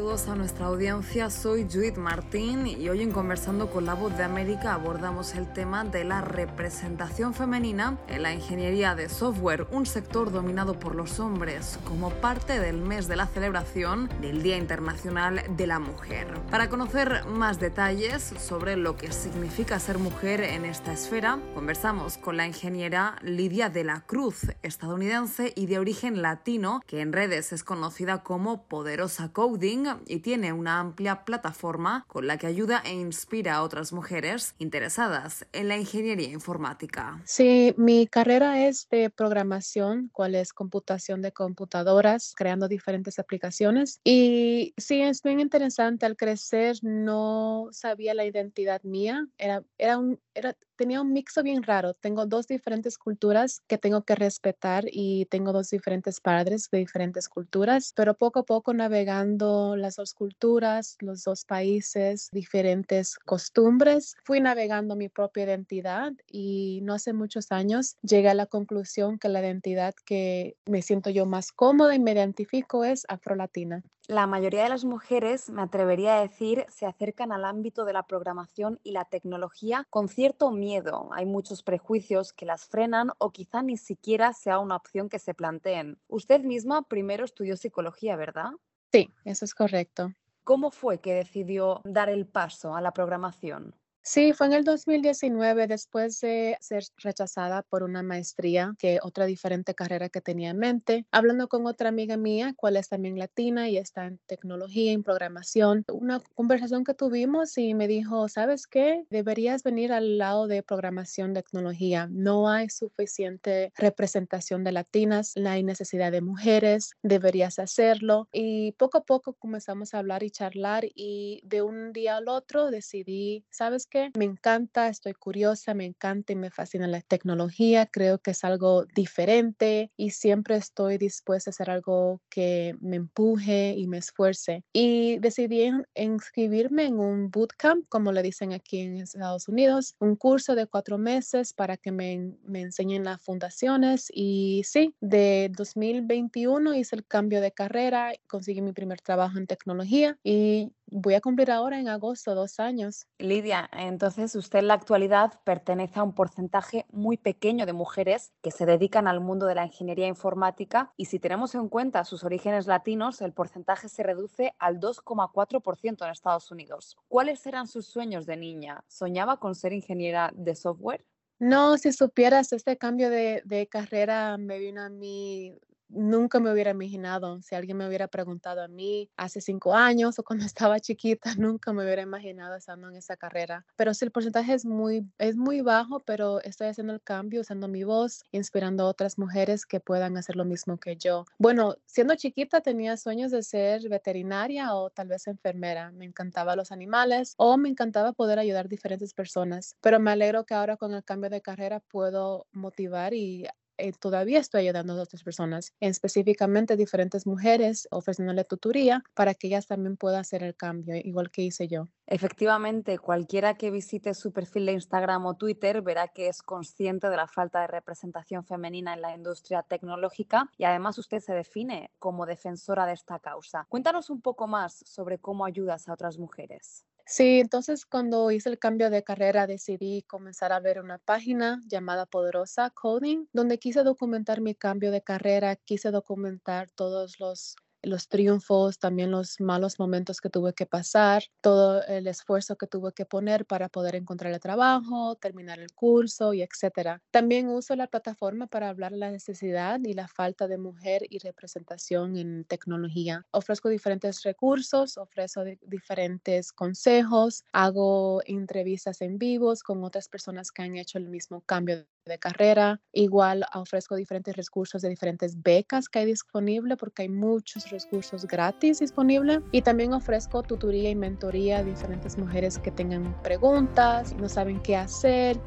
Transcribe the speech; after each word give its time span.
saludos 0.00 0.28
a 0.28 0.34
nuestra 0.34 0.64
audiencia. 0.64 1.28
Soy 1.28 1.68
Judith 1.70 1.98
Martín 1.98 2.66
y 2.66 2.88
hoy 2.88 3.02
en 3.02 3.12
Conversando 3.12 3.70
con 3.70 3.84
la 3.84 3.92
Voz 3.92 4.16
de 4.16 4.24
América 4.24 4.72
abordamos 4.72 5.34
el 5.34 5.52
tema 5.52 5.84
de 5.84 6.04
la 6.04 6.22
representación 6.22 7.34
femenina 7.34 7.98
en 8.08 8.22
la 8.22 8.32
ingeniería 8.32 8.94
de 8.94 9.10
software, 9.10 9.66
un 9.70 9.84
sector 9.84 10.32
dominado 10.32 10.80
por 10.80 10.94
los 10.94 11.20
hombres, 11.20 11.78
como 11.84 12.08
parte 12.08 12.60
del 12.60 12.80
mes 12.80 13.08
de 13.08 13.16
la 13.16 13.26
celebración 13.26 14.08
del 14.22 14.42
Día 14.42 14.56
Internacional 14.56 15.42
de 15.54 15.66
la 15.66 15.78
Mujer. 15.78 16.28
Para 16.50 16.70
conocer 16.70 17.26
más 17.26 17.60
detalles 17.60 18.22
sobre 18.22 18.78
lo 18.78 18.96
que 18.96 19.12
significa 19.12 19.78
ser 19.80 19.98
mujer 19.98 20.40
en 20.40 20.64
esta 20.64 20.94
esfera, 20.94 21.38
conversamos 21.54 22.16
con 22.16 22.38
la 22.38 22.46
ingeniera 22.46 23.16
Lidia 23.20 23.68
de 23.68 23.84
la 23.84 24.00
Cruz, 24.06 24.46
estadounidense 24.62 25.52
y 25.54 25.66
de 25.66 25.78
origen 25.78 26.22
latino, 26.22 26.80
que 26.86 27.02
en 27.02 27.12
redes 27.12 27.52
es 27.52 27.64
conocida 27.64 28.22
como 28.22 28.62
Poderosa 28.62 29.30
Coding 29.30 29.89
y 30.06 30.20
tiene 30.20 30.52
una 30.52 30.80
amplia 30.80 31.24
plataforma 31.24 32.04
con 32.06 32.26
la 32.26 32.38
que 32.38 32.46
ayuda 32.46 32.82
e 32.84 32.92
inspira 32.92 33.56
a 33.56 33.62
otras 33.62 33.92
mujeres 33.92 34.54
interesadas 34.58 35.46
en 35.52 35.68
la 35.68 35.76
ingeniería 35.76 36.28
informática. 36.28 37.20
Sí, 37.24 37.74
mi 37.76 38.06
carrera 38.06 38.66
es 38.66 38.88
de 38.90 39.10
programación, 39.10 40.10
cual 40.12 40.34
es 40.34 40.52
computación 40.52 41.22
de 41.22 41.32
computadoras, 41.32 42.34
creando 42.36 42.68
diferentes 42.68 43.18
aplicaciones. 43.18 44.00
Y 44.04 44.74
sí, 44.76 45.02
es 45.02 45.22
bien 45.22 45.40
interesante. 45.40 46.06
Al 46.06 46.16
crecer 46.16 46.76
no 46.82 47.68
sabía 47.72 48.14
la 48.14 48.24
identidad 48.24 48.82
mía. 48.82 49.26
Era, 49.38 49.62
era 49.78 49.98
un, 49.98 50.20
era, 50.34 50.56
tenía 50.76 51.00
un 51.00 51.12
mixo 51.12 51.42
bien 51.42 51.62
raro. 51.62 51.94
Tengo 51.94 52.26
dos 52.26 52.46
diferentes 52.46 52.98
culturas 52.98 53.60
que 53.68 53.78
tengo 53.78 54.02
que 54.04 54.14
respetar 54.14 54.84
y 54.90 55.26
tengo 55.26 55.52
dos 55.52 55.70
diferentes 55.70 56.20
padres 56.20 56.68
de 56.70 56.78
diferentes 56.78 57.28
culturas, 57.28 57.92
pero 57.96 58.14
poco 58.14 58.40
a 58.40 58.44
poco 58.44 58.74
navegando 58.74 59.76
las 59.76 59.96
dos 59.96 60.14
culturas, 60.14 60.96
los 61.00 61.24
dos 61.24 61.44
países, 61.44 62.28
diferentes 62.32 63.16
costumbres, 63.18 64.14
fui 64.24 64.40
navegando 64.40 64.96
mi 64.96 65.08
propia 65.08 65.44
identidad 65.44 66.12
y 66.26 66.80
no 66.82 66.94
hace 66.94 67.12
muchos 67.12 67.52
años 67.52 67.96
llegué 68.02 68.28
a 68.28 68.34
la 68.34 68.46
conclusión 68.46 69.18
que 69.18 69.28
la 69.28 69.40
identidad 69.40 69.94
que 70.04 70.56
me 70.66 70.82
siento 70.82 71.10
yo 71.10 71.26
más 71.26 71.52
cómoda 71.52 71.94
y 71.94 71.98
me 72.00 72.12
identifico 72.12 72.84
es 72.84 73.04
afrolatina. 73.08 73.82
La 74.10 74.26
mayoría 74.26 74.64
de 74.64 74.68
las 74.68 74.84
mujeres, 74.84 75.50
me 75.50 75.62
atrevería 75.62 76.16
a 76.16 76.20
decir, 76.20 76.66
se 76.68 76.84
acercan 76.84 77.30
al 77.30 77.44
ámbito 77.44 77.84
de 77.84 77.92
la 77.92 78.02
programación 78.02 78.80
y 78.82 78.90
la 78.90 79.04
tecnología 79.04 79.86
con 79.88 80.08
cierto 80.08 80.50
miedo. 80.50 81.10
Hay 81.12 81.26
muchos 81.26 81.62
prejuicios 81.62 82.32
que 82.32 82.44
las 82.44 82.64
frenan 82.64 83.12
o 83.18 83.30
quizá 83.30 83.62
ni 83.62 83.76
siquiera 83.76 84.32
sea 84.32 84.58
una 84.58 84.74
opción 84.74 85.08
que 85.08 85.20
se 85.20 85.32
planteen. 85.32 86.00
Usted 86.08 86.40
misma 86.40 86.82
primero 86.82 87.24
estudió 87.24 87.56
psicología, 87.56 88.16
¿verdad? 88.16 88.50
Sí, 88.90 89.14
eso 89.24 89.44
es 89.44 89.54
correcto. 89.54 90.12
¿Cómo 90.42 90.72
fue 90.72 90.98
que 90.98 91.14
decidió 91.14 91.80
dar 91.84 92.08
el 92.08 92.26
paso 92.26 92.74
a 92.74 92.80
la 92.80 92.90
programación? 92.90 93.76
Sí, 94.02 94.32
fue 94.32 94.46
en 94.46 94.54
el 94.54 94.64
2019, 94.64 95.66
después 95.66 96.20
de 96.20 96.56
ser 96.60 96.84
rechazada 96.96 97.62
por 97.62 97.82
una 97.82 98.02
maestría, 98.02 98.72
que 98.78 98.98
otra 99.02 99.26
diferente 99.26 99.74
carrera 99.74 100.08
que 100.08 100.22
tenía 100.22 100.50
en 100.50 100.58
mente, 100.58 101.06
hablando 101.12 101.48
con 101.48 101.66
otra 101.66 101.90
amiga 101.90 102.16
mía, 102.16 102.54
cual 102.56 102.76
es 102.78 102.88
también 102.88 103.18
latina 103.18 103.68
y 103.68 103.76
está 103.76 104.06
en 104.06 104.18
tecnología, 104.26 104.92
en 104.92 105.02
programación, 105.02 105.84
una 105.92 106.20
conversación 106.34 106.82
que 106.82 106.94
tuvimos 106.94 107.56
y 107.58 107.74
me 107.74 107.88
dijo, 107.88 108.26
¿sabes 108.28 108.66
qué? 108.66 109.04
Deberías 109.10 109.62
venir 109.62 109.92
al 109.92 110.16
lado 110.16 110.46
de 110.46 110.62
programación, 110.62 111.34
tecnología. 111.34 112.08
No 112.10 112.48
hay 112.48 112.70
suficiente 112.70 113.70
representación 113.76 114.64
de 114.64 114.72
latinas, 114.72 115.34
no 115.36 115.50
hay 115.50 115.62
necesidad 115.62 116.10
de 116.10 116.22
mujeres, 116.22 116.92
deberías 117.02 117.58
hacerlo. 117.58 118.28
Y 118.32 118.72
poco 118.72 118.96
a 118.98 119.04
poco 119.04 119.34
comenzamos 119.34 119.92
a 119.92 119.98
hablar 119.98 120.22
y 120.22 120.30
charlar 120.30 120.84
y 120.94 121.42
de 121.44 121.60
un 121.62 121.92
día 121.92 122.16
al 122.16 122.28
otro 122.28 122.70
decidí, 122.70 123.44
¿sabes 123.50 123.86
me 124.16 124.24
encanta, 124.24 124.88
estoy 124.88 125.14
curiosa, 125.14 125.74
me 125.74 125.84
encanta 125.84 126.32
y 126.32 126.36
me 126.36 126.50
fascina 126.50 126.86
la 126.86 127.00
tecnología, 127.00 127.86
creo 127.86 128.18
que 128.18 128.32
es 128.32 128.44
algo 128.44 128.84
diferente 128.94 129.90
y 129.96 130.10
siempre 130.10 130.56
estoy 130.56 130.98
dispuesta 130.98 131.50
a 131.50 131.52
hacer 131.52 131.70
algo 131.70 132.20
que 132.28 132.76
me 132.80 132.96
empuje 132.96 133.74
y 133.76 133.86
me 133.86 133.98
esfuerce. 133.98 134.64
Y 134.72 135.18
decidí 135.18 135.70
inscribirme 135.94 136.86
en 136.86 136.98
un 136.98 137.30
bootcamp, 137.30 137.86
como 137.88 138.12
le 138.12 138.22
dicen 138.22 138.52
aquí 138.52 138.80
en 138.80 138.98
Estados 138.98 139.48
Unidos, 139.48 139.96
un 139.98 140.16
curso 140.16 140.54
de 140.54 140.66
cuatro 140.66 140.98
meses 140.98 141.52
para 141.52 141.76
que 141.76 141.92
me, 141.92 142.34
me 142.44 142.60
enseñen 142.60 143.04
las 143.04 143.22
fundaciones 143.22 144.10
y 144.12 144.62
sí, 144.64 144.94
de 145.00 145.50
2021 145.56 146.74
hice 146.74 146.96
el 146.96 147.06
cambio 147.06 147.40
de 147.40 147.52
carrera, 147.52 148.12
conseguí 148.26 148.62
mi 148.62 148.72
primer 148.72 149.00
trabajo 149.00 149.38
en 149.38 149.46
tecnología 149.46 150.18
y 150.22 150.72
voy 150.90 151.14
a 151.14 151.20
cumplir 151.20 151.50
ahora 151.50 151.78
en 151.78 151.88
agosto 151.88 152.34
dos 152.34 152.60
años. 152.60 153.06
Lidia, 153.18 153.68
entonces 153.72 154.34
usted 154.34 154.60
en 154.60 154.68
la 154.68 154.74
actualidad 154.74 155.40
pertenece 155.44 156.00
a 156.00 156.02
un 156.02 156.14
porcentaje 156.14 156.86
muy 156.90 157.16
pequeño 157.16 157.66
de 157.66 157.72
mujeres 157.72 158.32
que 158.42 158.50
se 158.50 158.66
dedican 158.66 159.08
al 159.08 159.20
mundo 159.20 159.46
de 159.46 159.54
la 159.54 159.66
ingeniería 159.66 160.06
informática 160.06 160.92
y 160.96 161.06
si 161.06 161.18
tenemos 161.18 161.54
en 161.54 161.68
cuenta 161.68 162.04
sus 162.04 162.24
orígenes 162.24 162.66
latinos, 162.66 163.20
el 163.20 163.32
porcentaje 163.32 163.88
se 163.88 164.02
reduce 164.02 164.54
al 164.58 164.80
2,4% 164.80 166.04
en 166.04 166.10
Estados 166.10 166.50
Unidos. 166.50 166.96
¿Cuáles 167.08 167.46
eran 167.46 167.66
sus 167.66 167.86
sueños 167.86 168.26
de 168.26 168.36
niña? 168.36 168.84
¿Soñaba 168.88 169.38
con 169.38 169.54
ser 169.54 169.72
ingeniera 169.72 170.30
de 170.34 170.54
software? 170.54 171.04
No, 171.38 171.78
si 171.78 171.92
supieras, 171.92 172.52
este 172.52 172.76
cambio 172.76 173.08
de, 173.08 173.42
de 173.46 173.66
carrera 173.66 174.36
me 174.36 174.58
vino 174.58 174.82
a 174.82 174.90
mí 174.90 175.58
nunca 175.90 176.40
me 176.40 176.52
hubiera 176.52 176.70
imaginado, 176.70 177.40
si 177.42 177.54
alguien 177.54 177.76
me 177.76 177.86
hubiera 177.86 178.08
preguntado 178.08 178.62
a 178.62 178.68
mí 178.68 179.10
hace 179.16 179.40
cinco 179.40 179.74
años 179.74 180.18
o 180.18 180.22
cuando 180.22 180.44
estaba 180.54 180.80
chiquita, 180.80 181.34
nunca 181.36 181.72
me 181.72 181.84
hubiera 181.84 182.02
imaginado 182.02 182.56
estando 182.56 182.88
en 182.88 182.96
esa 182.96 183.16
carrera. 183.16 183.66
Pero 183.76 183.94
sí, 183.94 184.04
el 184.04 184.10
porcentaje 184.10 184.54
es 184.54 184.64
muy, 184.64 185.06
es 185.18 185.36
muy 185.36 185.60
bajo, 185.60 186.00
pero 186.00 186.40
estoy 186.42 186.68
haciendo 186.68 186.92
el 186.92 187.02
cambio 187.02 187.40
usando 187.40 187.68
mi 187.68 187.84
voz, 187.84 188.22
inspirando 188.32 188.84
a 188.84 188.88
otras 188.88 189.18
mujeres 189.18 189.66
que 189.66 189.80
puedan 189.80 190.16
hacer 190.16 190.36
lo 190.36 190.44
mismo 190.44 190.78
que 190.78 190.96
yo. 190.96 191.24
Bueno, 191.38 191.76
siendo 191.86 192.14
chiquita 192.14 192.60
tenía 192.60 192.96
sueños 192.96 193.30
de 193.30 193.42
ser 193.42 193.88
veterinaria 193.88 194.74
o 194.74 194.90
tal 194.90 195.08
vez 195.08 195.26
enfermera. 195.26 195.90
Me 195.92 196.04
encantaba 196.04 196.56
los 196.56 196.72
animales 196.72 197.34
o 197.36 197.56
me 197.56 197.68
encantaba 197.68 198.12
poder 198.12 198.38
ayudar 198.38 198.66
a 198.66 198.68
diferentes 198.68 199.14
personas. 199.14 199.76
Pero 199.80 200.00
me 200.00 200.10
alegro 200.10 200.44
que 200.44 200.54
ahora 200.54 200.76
con 200.76 200.94
el 200.94 201.04
cambio 201.04 201.30
de 201.30 201.40
carrera 201.40 201.80
puedo 201.80 202.46
motivar 202.52 203.14
y 203.14 203.46
eh, 203.80 203.92
todavía 203.98 204.38
estoy 204.38 204.62
ayudando 204.62 204.92
a 204.92 205.02
otras 205.02 205.22
personas, 205.22 205.74
específicamente 205.80 206.76
diferentes 206.76 207.26
mujeres, 207.26 207.88
ofreciéndole 207.90 208.44
tutoría 208.44 209.02
para 209.14 209.34
que 209.34 209.48
ellas 209.48 209.66
también 209.66 209.96
puedan 209.96 210.20
hacer 210.20 210.42
el 210.42 210.54
cambio, 210.54 210.94
igual 210.96 211.30
que 211.30 211.42
hice 211.42 211.68
yo. 211.68 211.88
Efectivamente, 212.06 212.98
cualquiera 212.98 213.54
que 213.54 213.70
visite 213.70 214.14
su 214.14 214.32
perfil 214.32 214.66
de 214.66 214.72
Instagram 214.72 215.26
o 215.26 215.34
Twitter 215.34 215.80
verá 215.80 216.08
que 216.08 216.28
es 216.28 216.42
consciente 216.42 217.08
de 217.08 217.16
la 217.16 217.28
falta 217.28 217.60
de 217.60 217.68
representación 217.68 218.44
femenina 218.44 218.94
en 218.94 219.00
la 219.00 219.14
industria 219.14 219.62
tecnológica 219.62 220.50
y 220.58 220.64
además 220.64 220.98
usted 220.98 221.20
se 221.20 221.34
define 221.34 221.92
como 221.98 222.26
defensora 222.26 222.86
de 222.86 222.94
esta 222.94 223.20
causa. 223.20 223.66
Cuéntanos 223.68 224.10
un 224.10 224.20
poco 224.20 224.48
más 224.48 224.82
sobre 224.86 225.18
cómo 225.18 225.44
ayudas 225.44 225.88
a 225.88 225.92
otras 225.92 226.18
mujeres. 226.18 226.84
Sí, 227.06 227.40
entonces 227.40 227.84
cuando 227.86 228.30
hice 228.30 228.48
el 228.48 228.58
cambio 228.58 228.88
de 228.90 229.02
carrera 229.02 229.46
decidí 229.46 230.02
comenzar 230.02 230.52
a 230.52 230.60
ver 230.60 230.80
una 230.80 230.98
página 230.98 231.60
llamada 231.66 232.06
Poderosa 232.06 232.70
Coding, 232.70 233.26
donde 233.32 233.58
quise 233.58 233.82
documentar 233.82 234.40
mi 234.40 234.54
cambio 234.54 234.90
de 234.92 235.02
carrera, 235.02 235.56
quise 235.56 235.90
documentar 235.90 236.70
todos 236.70 237.18
los 237.18 237.56
los 237.82 238.08
triunfos, 238.08 238.78
también 238.78 239.10
los 239.10 239.40
malos 239.40 239.78
momentos 239.78 240.20
que 240.20 240.30
tuve 240.30 240.52
que 240.54 240.66
pasar, 240.66 241.22
todo 241.40 241.82
el 241.86 242.06
esfuerzo 242.06 242.56
que 242.56 242.66
tuve 242.66 242.92
que 242.92 243.06
poner 243.06 243.46
para 243.46 243.68
poder 243.68 243.94
encontrar 243.96 244.32
el 244.32 244.40
trabajo, 244.40 245.16
terminar 245.16 245.58
el 245.60 245.72
curso 245.74 246.34
y 246.34 246.42
etcétera. 246.42 247.02
También 247.10 247.48
uso 247.48 247.76
la 247.76 247.86
plataforma 247.86 248.46
para 248.46 248.68
hablar 248.68 248.92
la 248.92 249.10
necesidad 249.10 249.80
y 249.84 249.94
la 249.94 250.08
falta 250.08 250.48
de 250.48 250.58
mujer 250.58 251.02
y 251.08 251.18
representación 251.18 252.16
en 252.16 252.44
tecnología. 252.44 253.26
Ofrezco 253.32 253.68
diferentes 253.68 254.22
recursos, 254.22 254.96
ofrezco 254.98 255.42
diferentes 255.62 256.52
consejos, 256.52 257.44
hago 257.52 258.22
entrevistas 258.26 259.00
en 259.02 259.18
vivos 259.18 259.62
con 259.62 259.84
otras 259.84 260.08
personas 260.08 260.50
que 260.52 260.62
han 260.62 260.76
hecho 260.76 260.98
el 260.98 261.08
mismo 261.08 261.42
cambio 261.42 261.86
de 262.10 262.18
carrera. 262.18 262.80
Igual 262.92 263.44
ofrezco 263.54 263.96
diferentes 263.96 264.36
recursos 264.36 264.82
de 264.82 264.88
diferentes 264.90 265.42
becas 265.42 265.88
que 265.88 266.00
hay 266.00 266.06
disponible 266.06 266.76
porque 266.76 267.02
hay 267.02 267.08
muchos 267.08 267.70
recursos 267.70 268.26
gratis 268.26 268.80
disponibles. 268.80 269.40
Y 269.52 269.62
también 269.62 269.94
ofrezco 269.94 270.42
tutoría 270.42 270.90
y 270.90 270.94
mentoría 270.94 271.58
a 271.58 271.64
diferentes 271.64 272.18
mujeres 272.18 272.58
que 272.58 272.70
tengan 272.70 273.16
preguntas, 273.22 274.14
no 274.16 274.28
saben 274.28 274.60
qué 274.60 274.76
hacer, 274.76 275.40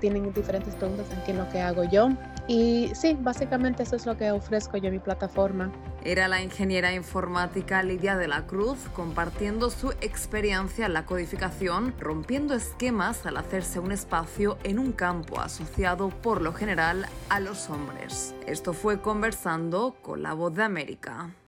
tienen 0.00 0.32
diferentes 0.32 0.74
preguntas 0.74 1.06
en 1.26 1.38
lo 1.38 1.48
que 1.50 1.60
hago 1.60 1.84
yo. 1.84 2.08
Y 2.48 2.90
sí, 2.94 3.16
básicamente 3.20 3.84
eso 3.84 3.96
es 3.96 4.06
lo 4.06 4.16
que 4.16 4.30
ofrezco 4.32 4.76
yo 4.76 4.88
en 4.88 4.94
mi 4.94 4.98
plataforma. 4.98 5.70
Era 6.02 6.28
la 6.28 6.42
ingeniera 6.42 6.92
informática 6.92 7.82
Lidia 7.82 8.16
de 8.16 8.26
la 8.26 8.46
Cruz 8.46 8.78
compartiendo 8.94 9.70
su 9.70 9.90
experiencia 10.00 10.86
en 10.86 10.94
la 10.94 11.04
codificación, 11.04 11.94
rompiendo 11.98 12.54
esquemas 12.54 13.26
al 13.26 13.36
hacerse 13.36 13.78
un 13.78 13.92
espacio 13.92 14.58
en 14.64 14.78
un 14.78 14.92
campo 14.92 15.40
asociado 15.40 16.08
por 16.08 16.40
lo 16.40 16.52
general 16.52 17.06
a 17.28 17.38
los 17.38 17.68
hombres. 17.68 18.34
Esto 18.46 18.72
fue 18.72 19.00
conversando 19.00 19.94
con 20.02 20.22
la 20.22 20.32
voz 20.32 20.54
de 20.54 20.62
América. 20.64 21.34